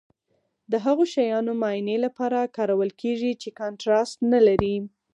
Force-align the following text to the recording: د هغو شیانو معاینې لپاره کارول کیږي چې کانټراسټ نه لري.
د 0.71 0.73
هغو 0.85 1.03
شیانو 1.13 1.51
معاینې 1.61 1.97
لپاره 2.05 2.51
کارول 2.57 2.91
کیږي 3.01 3.31
چې 3.41 3.49
کانټراسټ 3.59 4.17
نه 4.33 4.39
لري. 4.47 4.75